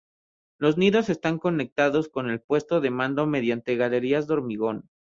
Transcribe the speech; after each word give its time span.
Los 0.57 0.79
nidos 0.79 1.09
están 1.09 1.37
conectados 1.37 2.09
con 2.09 2.27
el 2.31 2.41
puesto 2.41 2.81
de 2.81 2.89
mando 2.89 3.27
mediante 3.27 3.75
galerías 3.75 4.25
de 4.25 4.33
hormigón. 4.33 4.89